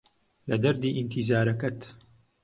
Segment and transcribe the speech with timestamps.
[0.49, 1.79] لە دەردی ئینتیزارەکەت